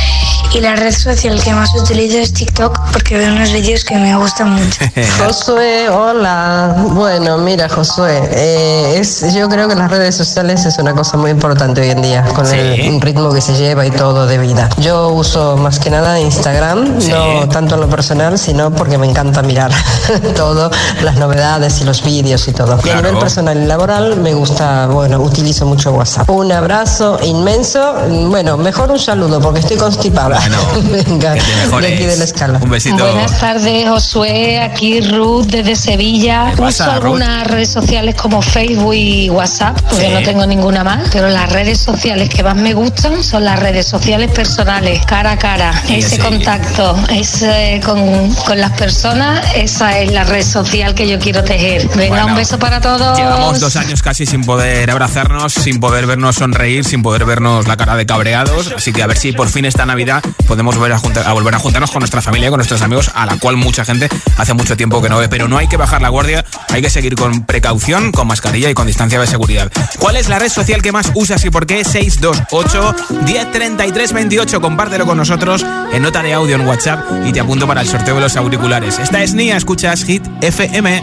y 0.53 0.61
la 0.61 0.75
red 0.75 0.93
social 0.93 1.41
que 1.43 1.53
más 1.53 1.75
utilizo 1.75 2.19
es 2.19 2.33
TikTok 2.33 2.79
porque 2.93 3.17
veo 3.17 3.33
unos 3.33 3.53
vídeos 3.53 3.85
que 3.85 3.95
me 3.97 4.17
gustan 4.17 4.51
mucho. 4.51 4.81
Josué, 5.25 5.89
hola. 5.89 6.75
Bueno, 6.91 7.39
mira, 7.39 7.69
Josué, 7.69 8.21
eh, 8.33 8.97
es, 8.99 9.33
yo 9.33 9.49
creo 9.49 9.69
que 9.69 9.75
las 9.75 9.91
redes 9.91 10.17
sociales 10.17 10.65
es 10.67 10.79
una 10.79 10.93
cosa 10.95 11.17
muy 11.17 11.31
importante 11.31 11.81
hoy 11.81 11.91
en 11.91 12.03
día, 12.03 12.25
con 12.35 12.47
el 12.53 13.01
ritmo 13.01 13.33
que 13.33 13.41
se 13.41 13.55
lleva 13.55 13.87
y 13.87 13.91
todo 13.91 14.27
de 14.27 14.39
vida. 14.39 14.69
Yo 14.79 15.11
uso 15.11 15.57
más 15.57 15.79
que 15.79 15.91
nada 15.91 16.19
Instagram, 16.19 16.99
no 17.09 17.49
tanto 17.49 17.77
en 17.77 17.83
lo 17.83 17.89
personal, 17.89 18.39
sino 18.39 18.71
porque 18.71 18.99
me 18.99 19.09
encanta 19.09 19.43
mirar 19.43 19.71
todo, 20.37 20.71
las 21.03 21.17
novedades 21.17 21.81
y 21.81 21.85
los 21.85 22.03
vídeos 22.03 22.49
y 22.49 22.53
todo. 22.53 22.79
Y 22.85 22.91
a 22.91 22.97
nivel 22.97 23.19
personal 23.19 23.57
y 23.57 23.67
laboral 23.67 24.17
me 24.17 24.35
gusta, 24.35 24.87
bueno, 24.87 25.21
utilizo 25.21 25.67
mucho 25.67 25.93
WhatsApp. 25.93 26.29
Un 26.29 26.51
abrazo 26.51 27.19
inmenso, 27.23 27.95
bueno, 28.29 28.57
mejor 28.57 28.91
un 28.91 28.99
saludo 28.99 29.41
porque 29.41 29.61
estoy 29.61 29.77
constipada. 29.77 30.40
Venga, 30.91 31.35
de 31.35 31.87
aquí 31.95 32.05
de 32.07 32.17
la 32.17 32.25
escala. 32.25 32.59
Un 32.63 32.71
besito. 32.71 32.97
Buenas 33.05 33.39
tardes, 33.39 33.89
Josué. 33.89 34.61
Aquí 34.61 35.01
Ruth 35.01 35.47
desde 35.47 35.77
Sevilla. 35.77 36.53
¿Qué 36.55 36.63
pasa, 36.63 36.85
Uso 36.85 36.93
algunas 36.93 37.47
redes 37.47 37.69
sociales 37.71 38.15
como 38.15 38.41
Facebook 38.43 38.95
y 38.95 39.29
WhatsApp, 39.31 39.81
porque 39.83 40.07
Sí. 40.07 40.13
no 40.13 40.23
tengo 40.23 40.47
ninguna 40.47 40.83
más. 40.85 41.09
Pero 41.13 41.29
las 41.29 41.53
redes 41.53 41.79
sociales 41.79 42.29
que 42.29 42.43
más 42.43 42.57
me 42.57 42.75
gustan 42.75 43.23
son 43.23 43.45
las 43.45 43.59
redes 43.59 43.87
sociales 43.87 44.31
personales, 44.31 45.05
cara 45.07 45.33
a 45.33 45.39
cara. 45.39 45.73
Sí, 45.87 45.97
ese 45.97 46.17
sí. 46.17 46.23
contacto 46.23 46.97
ese 47.11 47.81
con, 47.85 48.33
con 48.35 48.61
las 48.61 48.73
personas, 48.73 49.45
esa 49.55 49.99
es 49.99 50.13
la 50.13 50.25
red 50.25 50.43
social 50.45 50.95
que 50.95 51.09
yo 51.09 51.19
quiero 51.19 51.45
tejer. 51.45 51.87
Venga, 51.97 52.09
Bueno, 52.09 52.27
un 52.29 52.35
beso 52.37 52.59
para 52.59 52.81
todos. 52.81 53.17
Llevamos 53.19 53.61
dos 53.61 53.77
años 53.77 54.03
casi 54.03 54.27
sin 54.27 54.45
poder 54.45 54.91
abrazarnos, 54.91 55.53
sin 55.53 55.81
poder 55.81 56.07
vernos 56.07 56.37
sonreír, 56.37 56.85
sin 56.85 57.03
poder 57.03 57.25
vernos 57.25 57.67
la 57.69 57.77
cara 57.77 57.97
de 57.97 58.07
cabreados. 58.07 58.73
Así 58.77 58.93
que 58.93 59.03
a 59.03 59.07
ver 59.07 59.17
si 59.19 59.33
por 59.33 59.49
fin 59.49 59.65
esta 59.65 59.87
Navidad 59.87 60.23
podemos 60.47 60.77
volver 60.77 60.93
a, 60.93 61.33
volver 61.33 61.55
a 61.55 61.59
juntarnos 61.59 61.91
con 61.91 62.01
nuestra 62.01 62.23
familia, 62.23 62.51
con 62.51 62.59
nuestros 62.59 62.83
amigos, 62.83 63.11
a 63.15 63.27
la 63.27 63.39
cual 63.39 63.57
mucha 63.57 63.85
gente 63.85 64.09
hace 64.37 64.55
mucho 64.55 64.77
tiempo 64.77 65.01
que 65.03 65.09
no 65.09 65.19
ve. 65.19 65.29
Pero 65.29 65.49
no 65.49 65.59
hay 65.59 65.69
que 65.69 65.77
bajar 65.77 66.03
la 66.03 66.09
guardia, 66.09 66.45
hay 66.69 66.83
que 66.83 66.91
seguir 66.91 67.15
con 67.15 67.45
precaución, 67.45 68.13
con 68.13 68.27
mascarilla 68.27 68.71
y 68.71 68.75
con 68.75 68.87
distancia 68.87 69.21
de 69.21 69.27
seguridad. 69.27 69.71
¿Cuál 69.99 70.17
es 70.17 70.29
la 70.29 70.39
red 70.39 70.49
social 70.49 70.83
que 70.83 70.93
más 70.93 71.11
usas 71.15 71.45
y 71.45 71.51
por 71.51 71.67
qué? 71.67 71.85
628 71.85 72.95
1033 73.25 74.13
28. 74.13 74.61
Compártelo 74.61 75.07
con 75.07 75.17
nosotros 75.17 75.65
en 75.93 76.03
nota 76.03 76.23
de 76.23 76.35
audio 76.35 76.57
en 76.57 76.67
WhatsApp 76.67 77.01
y 77.27 77.33
te 77.33 77.41
apunto 77.41 77.67
para 77.67 77.81
el 77.81 77.89
sorteo 77.89 78.15
de 78.17 78.21
los 78.23 78.37
auriculares. 78.37 78.99
Esta 78.99 79.23
es 79.23 79.35
Nia, 79.35 79.57
escuchas 79.57 80.05
Hit 80.05 80.23
FM. 80.41 81.03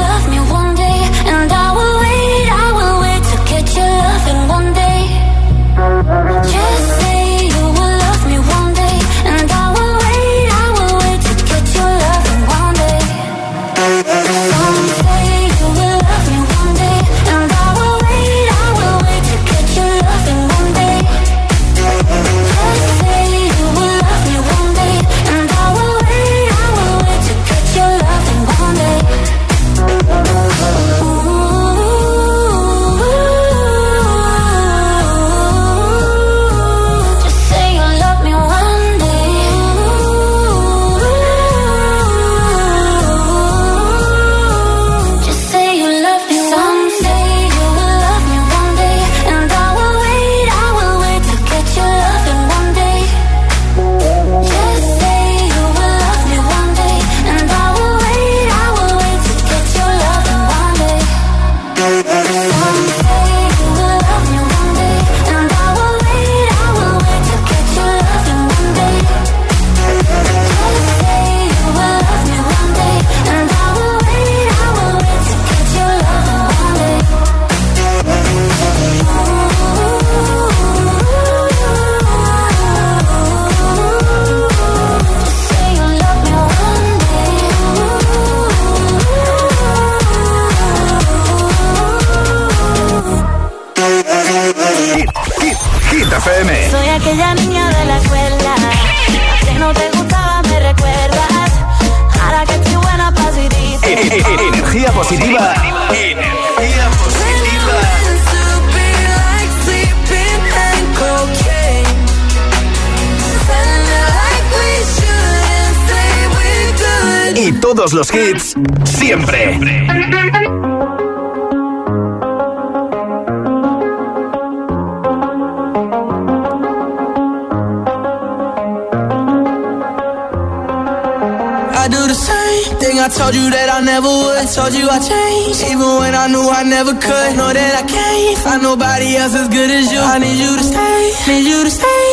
Told 135.21 135.37
you 135.37 135.37
I 135.37 135.53
changed, 135.53 135.61
even 135.71 135.91
when 135.99 136.13
I 136.15 136.27
knew 136.27 136.45
I 136.49 136.63
never 136.63 136.93
could. 136.93 137.29
Know 137.37 137.53
that 137.53 137.73
I 137.75 137.83
can't 137.85 138.37
find 138.39 138.61
nobody 138.63 139.15
else 139.17 139.35
as 139.35 139.47
good 139.49 139.69
as 139.69 139.91
you. 139.91 139.99
I 139.99 140.17
need 140.19 140.37
you 140.37 140.57
to 140.57 140.63
stay, 140.63 141.13
need 141.27 141.45
you 141.47 141.63
to 141.63 141.71
stay. 141.71 142.07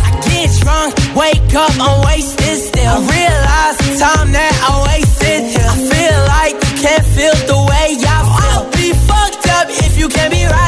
I 0.00 0.10
get 0.24 0.50
drunk, 0.60 0.94
wake 1.14 1.54
up, 1.54 1.72
I'm 1.78 2.04
wasted 2.06 2.58
still. 2.58 2.88
I 2.88 3.00
realize 3.04 3.76
the 3.84 3.90
time 4.00 4.32
that 4.32 4.52
I 4.68 4.72
wasted 4.88 5.40
here. 5.52 5.68
I 5.68 5.76
feel 5.76 6.18
like 6.34 6.54
you 6.56 6.74
can't 6.84 7.06
feel 7.16 7.36
the 7.46 7.60
way 7.68 7.88
I 7.96 8.18
feel. 8.24 8.48
I'll 8.48 8.68
be 8.72 8.88
fucked 9.08 9.46
up 9.58 9.66
if 9.68 9.98
you 9.98 10.08
can't 10.08 10.32
be 10.32 10.44
right 10.44 10.67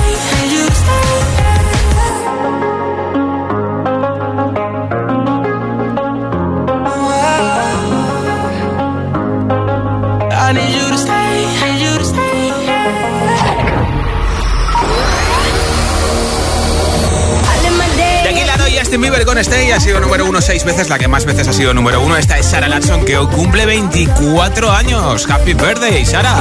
Justin 18.91 19.09
Bieber 19.09 19.25
con 19.25 19.37
Stay 19.37 19.71
ha 19.71 19.79
sido 19.79 20.01
número 20.01 20.25
uno 20.25 20.41
seis 20.41 20.65
veces, 20.65 20.89
la 20.89 20.99
que 20.99 21.07
más 21.07 21.23
veces 21.23 21.47
ha 21.47 21.53
sido 21.53 21.73
número 21.73 22.01
uno. 22.01 22.17
Esta 22.17 22.37
es 22.37 22.45
Sarah 22.45 22.67
Latson 22.67 23.05
que 23.05 23.17
hoy 23.17 23.25
cumple 23.27 23.65
24 23.65 24.69
años. 24.69 25.25
Happy 25.29 25.53
birthday, 25.53 26.05
Sara. 26.05 26.35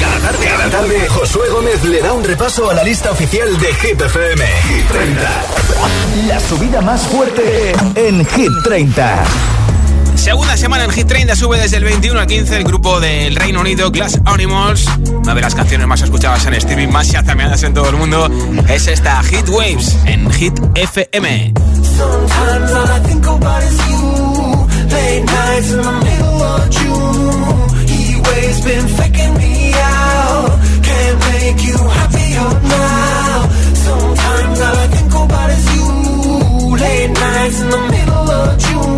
Cada 0.00 0.18
tarde, 0.18 0.46
cada 0.48 0.68
tarde, 0.68 1.08
Josué 1.10 1.48
Gómez 1.50 1.84
le 1.84 2.02
da 2.02 2.12
un 2.12 2.24
repaso 2.24 2.68
a 2.68 2.74
la 2.74 2.82
lista 2.82 3.12
oficial 3.12 3.56
de 3.60 3.72
Hit 3.74 4.00
FM. 4.00 4.46
Hit 4.46 4.88
30. 4.88 5.44
La 6.26 6.40
subida 6.40 6.80
más 6.80 7.02
fuerte 7.02 7.72
en 7.94 8.26
Hit 8.26 8.50
30. 8.64 9.55
Segunda 10.26 10.56
semana 10.56 10.82
en 10.82 10.90
Hit 10.90 11.06
30 11.06 11.36
sube 11.36 11.56
desde 11.56 11.76
el 11.76 11.84
21 11.84 12.18
al 12.18 12.26
15 12.26 12.56
el 12.56 12.64
grupo 12.64 12.98
del 12.98 13.36
Reino 13.36 13.60
Unido 13.60 13.92
Glass 13.92 14.18
Animals. 14.24 14.84
Una 15.22 15.36
de 15.36 15.40
las 15.40 15.54
canciones 15.54 15.86
más 15.86 16.02
escuchadas 16.02 16.44
en 16.46 16.54
streaming, 16.54 16.88
más 16.88 17.12
chazameadas 17.12 17.62
en 17.62 17.72
todo 17.72 17.88
el 17.90 17.94
mundo, 17.94 18.28
es 18.68 18.88
esta 18.88 19.22
Hit 19.22 19.48
Waves 19.48 19.96
en 20.04 20.28
Hit 20.32 20.52
FM. 20.74 21.52
Sometimes 21.80 22.72
all 22.72 22.88
I 22.90 23.06
think 23.06 23.24
about 23.24 23.62
is 23.62 23.78
you. 35.76 36.76
Late 36.76 37.10
nights 37.10 37.60
in 37.60 37.70
the 37.70 37.78
middle 37.92 38.30
of 38.32 38.58
June. 38.58 38.95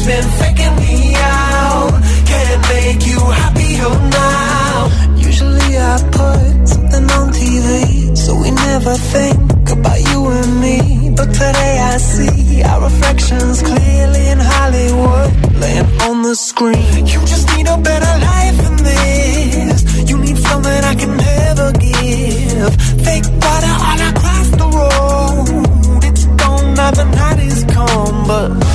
Waves 0.00 0.06
been 0.06 0.30
faking 0.40 0.76
me 0.76 1.14
out. 1.16 1.92
Can't 2.26 2.62
make 2.68 3.06
you 3.06 3.18
happier 3.18 3.84
oh, 3.84 4.08
now. 4.20 5.16
Usually 5.16 5.78
I 5.78 5.96
put 6.10 6.68
something 6.68 7.10
on 7.10 7.32
TV, 7.32 8.16
so 8.16 8.34
we 8.40 8.50
never 8.50 8.94
think 8.94 9.70
about 9.70 10.00
you 10.10 10.26
and 10.28 10.60
me. 10.60 11.10
But 11.16 11.32
today 11.32 11.78
I 11.92 11.96
see 11.98 12.62
our 12.62 12.82
reflections 12.82 13.62
clearly 13.62 14.28
in 14.28 14.38
Hollywood, 14.38 15.60
laying 15.60 15.90
on 16.08 16.22
the 16.22 16.34
screen. 16.34 17.06
You 17.06 17.20
just 17.26 17.46
need 17.56 17.66
a 17.66 17.76
better 17.76 18.14
life 18.30 18.56
than 18.64 18.76
this. 18.76 20.08
You 20.10 20.18
need 20.18 20.38
something 20.38 20.84
I 20.92 20.94
can 20.94 21.16
never 21.16 21.72
give. 21.72 22.72
Fake 23.04 23.28
water 23.42 23.74
all 23.88 24.00
across 24.10 24.48
the 24.60 24.68
road. 24.78 26.04
It's 26.04 26.24
gone 26.24 26.74
now 26.74 26.90
the 26.90 27.04
night 27.04 27.38
is 27.40 27.64
come, 27.64 28.26
but 28.26 28.69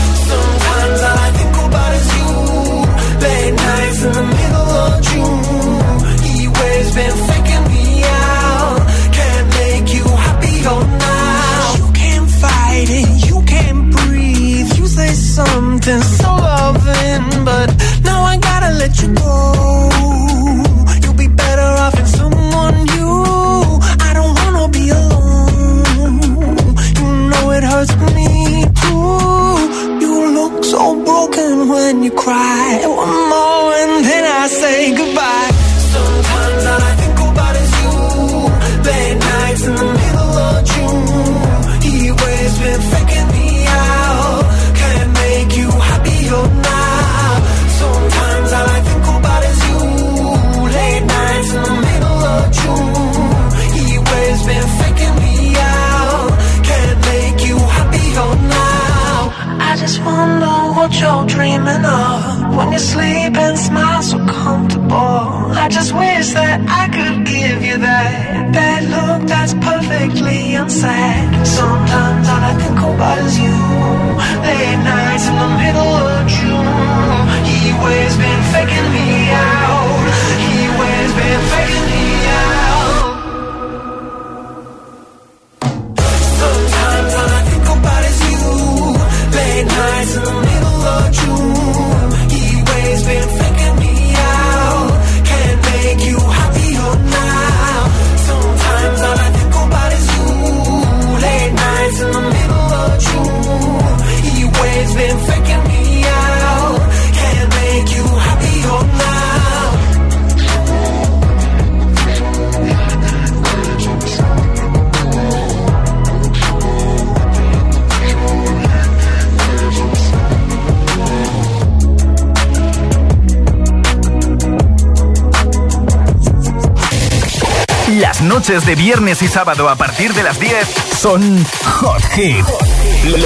noches 128.36 128.66
de 128.66 128.76
viernes 128.76 129.22
y 129.22 129.30
sábado 129.30 129.70
a 129.70 129.78
partir 129.78 130.14
de 130.14 130.22
las 130.22 130.38
10 130.38 130.68
son 131.00 131.46
Hot 131.80 132.04
Hit. 132.16 132.46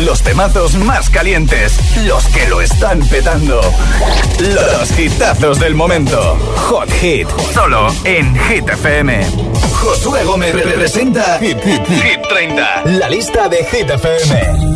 Los 0.03 0.22
temazos 0.22 0.76
más 0.76 1.10
calientes, 1.10 1.80
los 2.05 2.24
que 2.28 2.47
lo 2.47 2.62
están 2.62 2.99
petando. 3.07 3.60
Los 4.39 4.99
hitazos 4.99 5.60
del 5.60 5.74
momento. 5.74 6.38
Hot 6.57 6.91
Hit, 7.01 7.28
solo 7.55 7.88
en 8.03 8.38
Hit 8.39 8.70
FM. 8.70 9.26
Josué 9.82 10.24
Gómez 10.26 10.53
representa 10.53 11.39
Hit, 11.39 11.57
30, 11.57 12.84
la 12.86 13.10
lista 13.10 13.49
de 13.49 13.66
Hit 13.66 13.89
FM. 13.89 14.70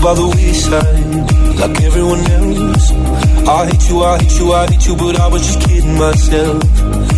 by 0.00 0.14
the 0.14 0.28
wayside, 0.28 1.58
like 1.58 1.82
everyone 1.82 2.20
else. 2.20 2.92
I 3.48 3.66
hate 3.66 3.88
you, 3.88 4.04
I 4.04 4.18
hate 4.18 4.38
you, 4.38 4.52
I 4.52 4.66
hate 4.68 4.86
you, 4.86 4.94
but 4.94 5.18
I 5.18 5.26
was 5.26 5.44
just 5.44 5.60
kidding 5.66 5.98
myself. 5.98 6.97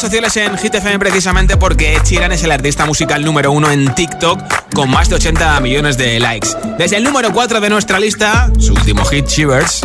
sociales 0.00 0.36
en 0.36 0.56
GTFM 0.56 0.98
precisamente 0.98 1.56
porque 1.56 1.98
Chiran 2.02 2.32
es 2.32 2.42
el 2.44 2.52
artista 2.52 2.86
musical 2.86 3.24
número 3.24 3.52
uno 3.52 3.70
en 3.70 3.94
TikTok 3.94 4.40
con 4.74 4.90
más 4.90 5.08
de 5.08 5.16
80 5.16 5.60
millones 5.60 5.96
de 5.98 6.18
likes. 6.18 6.48
Desde 6.78 6.96
el 6.96 7.04
número 7.04 7.32
4 7.32 7.60
de 7.60 7.68
nuestra 7.68 7.98
lista, 8.00 8.50
su 8.58 8.74
último 8.74 9.04
hit, 9.04 9.26
Shivers. 9.26 9.82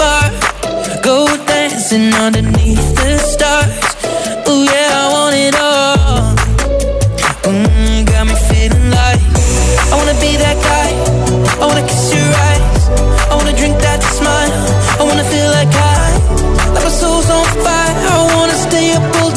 Far. 0.00 0.24
Go 1.02 1.16
dancing 1.46 2.08
underneath 2.24 2.88
the 3.00 3.10
stars. 3.32 3.84
Oh 4.48 4.62
yeah, 4.72 5.02
I 5.02 5.04
want 5.16 5.34
it 5.46 5.54
all. 5.68 6.34
Mm, 7.50 8.06
got 8.10 8.24
me 8.30 8.36
feeling 8.48 8.88
like 9.00 9.22
I 9.92 9.94
wanna 9.98 10.16
be 10.24 10.32
that 10.44 10.58
guy. 10.70 10.90
I 11.60 11.64
wanna 11.68 11.86
kiss 11.90 12.06
your 12.16 12.30
eyes. 12.48 12.82
I 13.30 13.34
wanna 13.38 13.56
drink 13.60 13.76
that 13.86 14.00
smile. 14.18 14.54
I 15.00 15.02
wanna 15.08 15.26
feel 15.32 15.50
like 15.58 15.72
I, 15.96 16.06
like 16.74 16.84
my 16.88 16.94
soul's 17.00 17.28
on 17.36 17.46
fire. 17.64 17.94
I 18.14 18.20
wanna 18.36 18.58
stay 18.68 18.86
up 18.96 19.04
all 19.20 19.29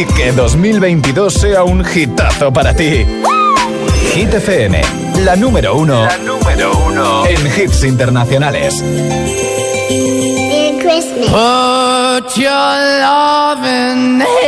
y 0.00 0.04
que 0.04 0.30
2022 0.32 1.34
sea 1.34 1.64
un 1.64 1.84
hitazo 1.84 2.52
para 2.52 2.72
ti. 2.74 3.04
Hit 4.14 4.32
FM, 4.32 4.80
la 5.24 5.34
número 5.34 5.76
uno, 5.76 6.06
número 6.24 6.70
uno. 6.86 7.26
en 7.26 7.46
hits 7.46 7.82
internacionales. 7.82 8.80
Merry 8.82 10.78
Christmas. 10.78 11.30
Put 11.30 12.36
your 12.36 12.76
loving 13.00 14.20
hand 14.20 14.47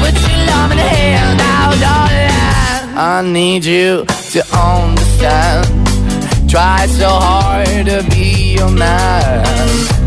Put 0.00 0.14
your 0.26 0.40
love 0.50 0.72
hand 0.72 1.40
out, 1.40 1.74
darling. 1.84 2.96
I 2.96 3.22
need 3.24 3.64
you 3.64 4.04
to 4.34 4.40
understand. 4.56 5.66
Try 6.48 6.86
so 6.86 7.08
hard 7.08 7.86
to 7.86 8.04
be 8.10 8.56
your 8.58 8.70
man. 8.70 9.42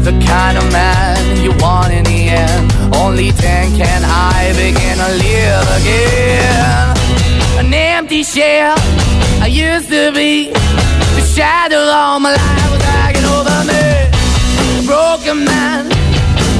The 0.03 0.13
kind 0.25 0.57
of 0.57 0.65
man 0.71 1.41
you 1.43 1.51
want 1.57 1.91
in 1.91 2.03
the 2.03 2.29
end. 2.29 2.95
Only 2.95 3.31
then 3.31 3.75
can 3.75 4.01
I 4.05 4.53
begin 4.53 4.97
to 5.03 5.09
live 5.25 5.67
again. 5.79 6.95
An 7.65 7.73
empty 7.73 8.21
shell 8.23 8.75
I 9.41 9.47
used 9.47 9.89
to 9.89 10.11
be. 10.11 10.51
The 11.17 11.23
shadow 11.35 11.79
all 11.79 12.19
my 12.19 12.31
life 12.31 12.71
was 12.71 12.83
hanging 12.83 13.25
over 13.25 13.59
me. 13.71 13.85
A 14.79 14.83
broken 14.85 15.45
man 15.45 15.89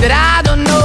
that 0.02 0.12
I 0.12 0.42
don't 0.42 0.64
know. 0.64 0.85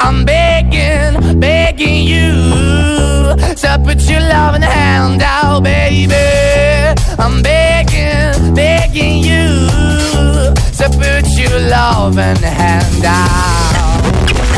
I'm 0.00 0.24
begging, 0.24 1.38
begging 1.38 2.04
you 2.04 2.32
to 3.62 3.80
put 3.84 4.00
your 4.08 4.20
loving 4.20 4.62
hand 4.62 5.22
out, 5.22 5.62
baby. 5.62 6.14
I'm 7.18 7.42
begging, 7.42 8.54
begging 8.54 9.18
you 9.22 9.46
to 10.78 10.86
put 11.00 11.26
your 11.38 11.58
loving 11.68 12.42
hand 12.42 13.04
out. 13.04 14.00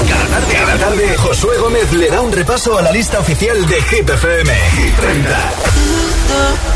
Cada 0.09 0.27
tarde, 0.33 0.53
Cada 0.53 0.79
tarde, 0.79 1.17
Josué 1.17 1.57
Gómez 1.59 1.93
le 1.93 2.09
da 2.11 2.21
un 2.21 2.33
repaso 2.33 2.79
a 2.79 2.83
la 2.83 2.93
lista 2.93 3.19
oficial 3.19 3.67
de 3.67 3.83
Hit 3.83 4.09
FM. 4.09 4.53
Hit 4.77 4.97
30. 4.97 5.73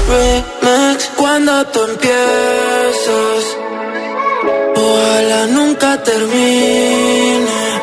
remix 0.08 1.10
cuando 1.16 1.64
tú 1.66 1.80
empiezas. 1.84 3.44
Ojalá 4.76 5.46
nunca 5.46 6.02
termine. 6.02 7.75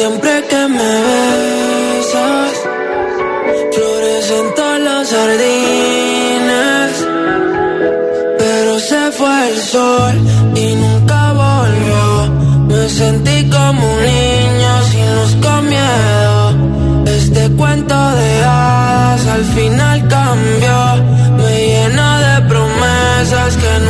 Siempre 0.00 0.42
que 0.48 0.62
me 0.78 0.92
besas, 1.08 2.54
florecen 3.74 4.46
todos 4.56 4.80
los 4.80 5.10
jardines. 5.14 6.92
Pero 8.38 8.78
se 8.80 9.12
fue 9.18 9.48
el 9.50 9.58
sol 9.58 10.14
y 10.54 10.74
nunca 10.76 11.20
volvió. 11.44 12.04
Me 12.68 12.88
sentí 12.88 13.50
como 13.50 13.80
un 13.94 14.00
niño 14.14 14.72
sin 14.90 15.06
luz 15.16 15.32
con 15.44 15.68
miedo. 15.68 16.38
Este 17.18 17.50
cuento 17.58 17.94
de 18.20 18.42
hadas 18.42 19.26
al 19.26 19.44
final 19.56 20.08
cambió. 20.08 20.78
Me 21.36 21.52
llena 21.72 22.08
de 22.26 22.48
promesas 22.48 23.54
que 23.62 23.72
nunca 23.80 23.89